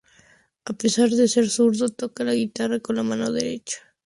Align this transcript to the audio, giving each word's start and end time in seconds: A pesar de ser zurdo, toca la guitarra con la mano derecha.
A 0.65 0.73
pesar 0.73 1.11
de 1.11 1.27
ser 1.27 1.47
zurdo, 1.47 1.89
toca 1.89 2.23
la 2.23 2.33
guitarra 2.33 2.79
con 2.79 2.95
la 2.95 3.03
mano 3.03 3.31
derecha. 3.31 3.77